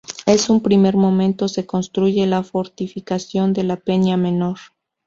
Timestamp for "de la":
3.53-3.75